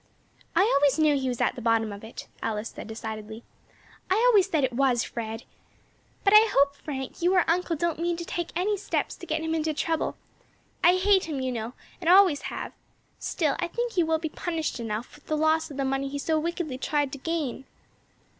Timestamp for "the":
1.53-1.61, 15.27-15.37, 15.77-15.85